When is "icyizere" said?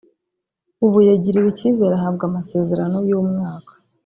1.51-1.93